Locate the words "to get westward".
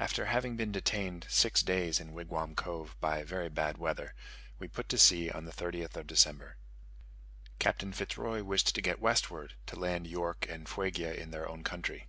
8.74-9.54